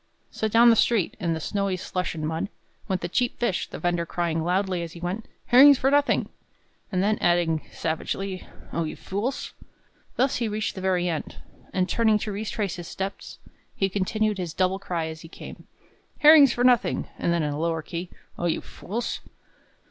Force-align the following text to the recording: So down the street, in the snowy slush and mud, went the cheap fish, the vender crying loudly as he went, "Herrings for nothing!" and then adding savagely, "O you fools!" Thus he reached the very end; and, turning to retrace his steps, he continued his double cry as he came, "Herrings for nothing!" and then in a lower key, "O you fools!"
So 0.31 0.47
down 0.47 0.71
the 0.71 0.75
street, 0.75 1.15
in 1.19 1.33
the 1.35 1.39
snowy 1.39 1.77
slush 1.77 2.15
and 2.15 2.27
mud, 2.27 2.49
went 2.87 3.01
the 3.01 3.07
cheap 3.07 3.37
fish, 3.39 3.69
the 3.69 3.77
vender 3.77 4.03
crying 4.03 4.43
loudly 4.43 4.81
as 4.81 4.93
he 4.93 4.99
went, 4.99 5.27
"Herrings 5.45 5.77
for 5.77 5.91
nothing!" 5.91 6.27
and 6.91 7.03
then 7.03 7.19
adding 7.21 7.61
savagely, 7.71 8.47
"O 8.73 8.83
you 8.83 8.95
fools!" 8.95 9.53
Thus 10.15 10.37
he 10.37 10.47
reached 10.47 10.73
the 10.73 10.81
very 10.81 11.07
end; 11.07 11.35
and, 11.71 11.87
turning 11.87 12.17
to 12.17 12.31
retrace 12.31 12.77
his 12.77 12.87
steps, 12.87 13.37
he 13.75 13.89
continued 13.89 14.39
his 14.39 14.55
double 14.55 14.79
cry 14.79 15.05
as 15.05 15.21
he 15.21 15.27
came, 15.27 15.67
"Herrings 16.21 16.51
for 16.51 16.63
nothing!" 16.63 17.07
and 17.19 17.31
then 17.31 17.43
in 17.43 17.53
a 17.53 17.59
lower 17.59 17.83
key, 17.83 18.09
"O 18.39 18.47
you 18.47 18.61
fools!" 18.61 19.19